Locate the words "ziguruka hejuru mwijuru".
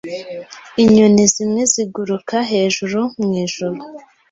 1.71-3.79